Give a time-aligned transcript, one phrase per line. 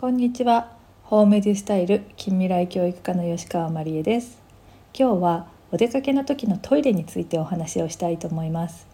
[0.00, 0.72] こんにちは。
[1.02, 4.40] ホームディスタイル近未来教育科の吉川真理恵です。
[4.98, 8.86] 今日はお出かけの時のトイレについてお話をしたいと思います。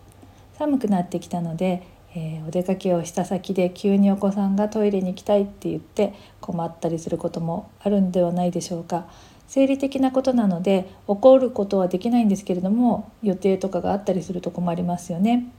[0.59, 9.07] 寒くなってきたので、えー、お出かけをした先で急にお子さんがトイレに行きたいって言って困ったりすることもあるんではないでしょうか。
[9.47, 15.53] 生理的なことなので起こることはできないんですけれども予定とかがあったりすると困りますよね。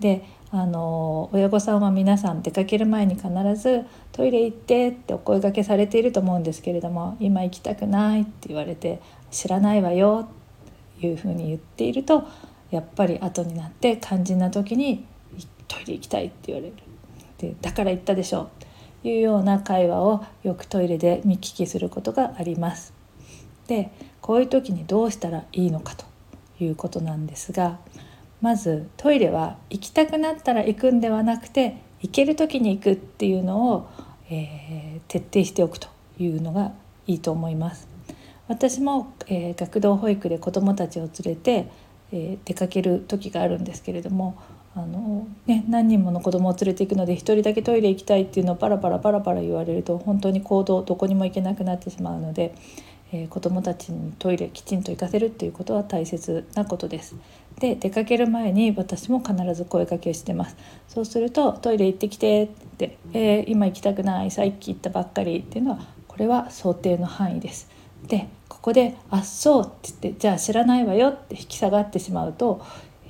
[0.00, 9.00] であの親御さんは皆さん出かける前に必ず「トイレ行って」ってお声がけされていると思うんですけれども「今行きたくない」って言われて
[9.30, 10.26] 「知らないわよ」
[10.96, 12.24] っていうふうに言っていると
[12.70, 15.04] やっぱり後になって肝心な時に
[15.68, 16.74] 「トイレ行きたい」って言われる
[17.38, 18.48] で「だから言ったでしょ」
[19.02, 22.94] というような会話をよくトイレで見聞きすることがあります。
[23.66, 23.90] で
[24.22, 26.06] こういう時にどうしたらいいのかと
[26.58, 27.78] いうことなんですが
[28.40, 33.88] まずトイレは行きたくなったら行くんではなくて行ける時に行くっていうのを、
[34.30, 35.88] えー、徹底しておくと
[36.18, 36.72] いうのが
[37.06, 37.88] いいと思います。
[38.46, 41.70] 私も、えー、学童保育で子どもたちを連れて、
[42.12, 44.40] えー、出かける時があるんですけれども
[44.74, 52.54] あの、ね、何人もの子どもを連れていくので1人だけトイレ行きたいっていうのをパラパラパラパラ言われると本当に行動どこにも行けなくなってしまうので、
[53.12, 57.16] えー、子どもたちにトイレきちんと行かせるっていうことは大切なことです。
[57.58, 60.56] で出かける前に私も必ず声かけしてます。
[60.88, 67.68] そうするとトイレ行ってきてって、えー、今行きたくないさっき行ったばっかりっていうのはこれは想定の範囲です。
[68.06, 72.60] でここで「あっそう」って言って「じゃあ知らないわよ」って引き下がってしまうと、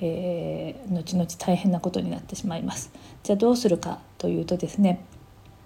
[0.01, 2.91] えー、後々大変なことになってしまいます。
[3.23, 5.03] じゃあどうするかというとですね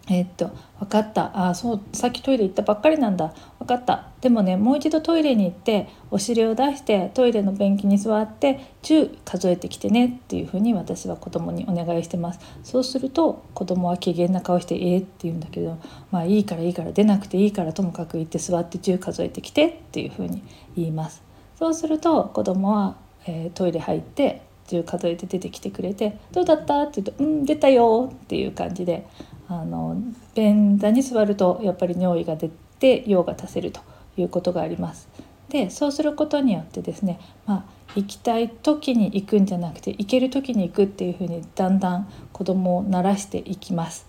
[0.10, 1.48] え、っと分かった。
[1.50, 3.34] あそうさっきトイレ行ったばっかりなんだ。
[3.60, 4.10] 分かった。
[4.20, 12.40] でもねもう一度トイレに行ってお尻を出してトイレの便器に座って10数えてきてねっていうふうに私は子供にお願いしてます。
[12.64, 15.78] そうすると子供は機嫌な顔して「えー、って言うんだけど
[16.12, 20.44] まあいいからいいから出なくていいからともかく行って座って10数えてきてっていうふうに
[20.76, 21.24] 言います。
[21.58, 29.06] そうすると子供は、えー、トイレ入って10数えて出てきてくれて「どうだった?」って言うと「うん出たよ」っていう感じで
[29.48, 29.98] あの
[30.36, 32.50] 便座に座るとやっぱり尿意が出
[32.80, 33.82] て用が足せると
[34.18, 35.08] いうことがあります。
[35.50, 37.64] でそうすることによってですね、まあ、
[37.96, 44.08] 行きたい時に行くんじゃなくて行ける時に行くっていうふうにだんだん子供を慣らしていきます。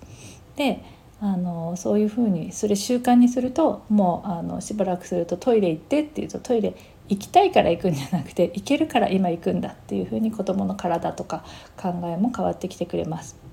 [0.56, 0.83] で
[1.21, 6.75] あのそういうふうにそれ習慣にするともうあのしばらくするとトイレ行ってっていうとトイレ
[7.09, 11.44] 行きたいから行くんじゃなくて行けるから今行くんだっていうふうに子どもの体とか
[11.77, 13.44] 考えも変わってきてくれます。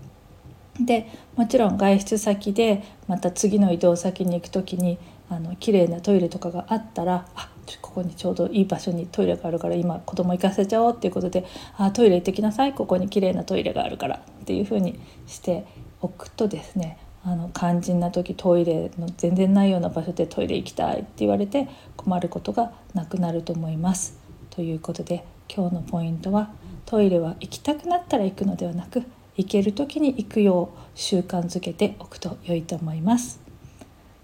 [0.79, 4.97] でもちろん外出先でまた次の移動先に行く時に
[5.29, 7.49] あの綺麗なトイレとかがあったらあ
[7.81, 11.45] ここにちょうどいい場所にトイレがあるから今子供行かせちゃおうっていうことで
[11.77, 15.65] あトイレ行ってきなさいここに綺麗なトイレがあるからっていうふうにして
[16.01, 24.17] おくとですねあの肝心な時トイレの全然ないような場所でトイレ行きたいって言われて困ることがなくなると思います。
[24.49, 26.49] ということで今日のポイントは
[26.85, 29.03] トイレは行きたくなったら行くのではなく
[29.37, 33.39] 行ける時に行くよう習慣づけておくと良いと思います。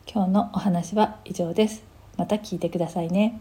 [0.05, 1.83] 今日のお話は以上です。
[2.17, 3.39] また聞いてくださいね。